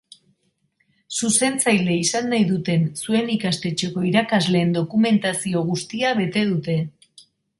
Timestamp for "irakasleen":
4.13-4.73